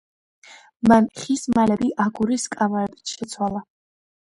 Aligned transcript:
მან 0.91 1.09
ხის 1.19 1.43
მალები 1.59 1.91
აგურის 2.05 2.47
კამარებით 2.57 3.15
შეცვალა. 3.17 3.65